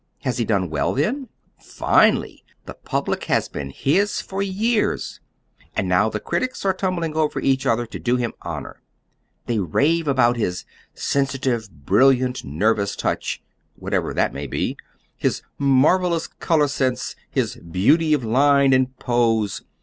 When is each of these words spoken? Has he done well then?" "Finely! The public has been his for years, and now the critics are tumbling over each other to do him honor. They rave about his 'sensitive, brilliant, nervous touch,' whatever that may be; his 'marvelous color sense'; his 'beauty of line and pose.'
Has 0.21 0.39
he 0.39 0.45
done 0.45 0.71
well 0.71 0.95
then?" 0.95 1.29
"Finely! 1.59 2.43
The 2.65 2.73
public 2.73 3.25
has 3.25 3.47
been 3.47 3.69
his 3.69 4.19
for 4.19 4.41
years, 4.41 5.19
and 5.75 5.87
now 5.87 6.09
the 6.09 6.19
critics 6.19 6.65
are 6.65 6.73
tumbling 6.73 7.15
over 7.15 7.39
each 7.39 7.67
other 7.67 7.85
to 7.85 7.99
do 7.99 8.15
him 8.15 8.33
honor. 8.41 8.81
They 9.45 9.59
rave 9.59 10.07
about 10.07 10.37
his 10.37 10.65
'sensitive, 10.95 11.85
brilliant, 11.85 12.43
nervous 12.43 12.95
touch,' 12.95 13.43
whatever 13.75 14.11
that 14.15 14.33
may 14.33 14.47
be; 14.47 14.75
his 15.17 15.43
'marvelous 15.59 16.25
color 16.25 16.67
sense'; 16.67 17.15
his 17.29 17.57
'beauty 17.57 18.15
of 18.15 18.23
line 18.25 18.73
and 18.73 18.97
pose.' 18.97 19.61